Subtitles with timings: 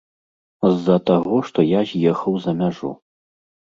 [0.71, 2.91] З-за таго, што я з'ехаў за мяжу.